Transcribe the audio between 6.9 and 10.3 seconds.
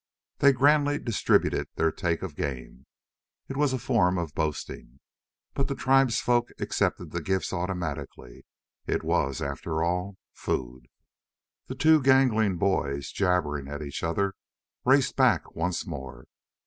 the gifts automatically. It was, after all,